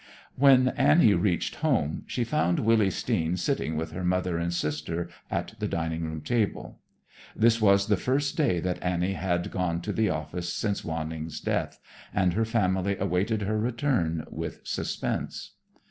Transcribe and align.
When 0.35 0.69
Annie 0.69 1.13
reached 1.13 1.57
home 1.57 2.05
she 2.07 2.23
found 2.23 2.57
Willy 2.57 2.89
Steen 2.89 3.37
sitting 3.37 3.77
with 3.77 3.91
her 3.91 4.03
mother 4.03 4.39
and 4.39 4.51
sister 4.51 5.09
at 5.29 5.53
the 5.59 5.67
dining 5.67 6.05
room 6.05 6.21
table. 6.21 6.79
This 7.35 7.61
was 7.61 7.85
the 7.85 7.97
first 7.97 8.35
day 8.35 8.59
that 8.61 8.81
Annie 8.81 9.13
had 9.13 9.51
gone 9.51 9.79
to 9.81 9.93
the 9.93 10.09
office 10.09 10.51
since 10.51 10.83
Wanning's 10.83 11.39
death, 11.39 11.79
and 12.15 12.33
her 12.33 12.45
family 12.45 12.97
awaited 12.97 13.43
her 13.43 13.59
return 13.59 14.25
with 14.31 14.61
suspense. 14.63 15.51